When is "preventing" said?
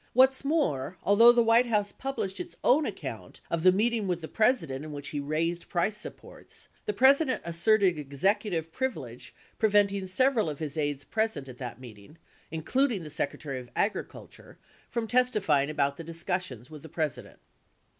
9.59-10.07